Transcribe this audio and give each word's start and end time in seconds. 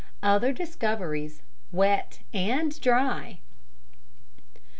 OTHER 0.23 0.51
DISCOVERIES 0.51 1.43
WET 1.71 2.21
AND 2.33 2.81
DRY. 2.81 3.37